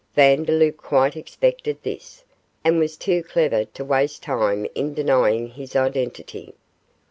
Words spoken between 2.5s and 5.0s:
and was too clever to waste time in